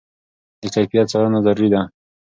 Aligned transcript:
د 0.61 0.63
کیفیت 0.73 1.05
څارنه 1.11 1.39
ضروري 1.45 1.67
ده. 1.73 1.81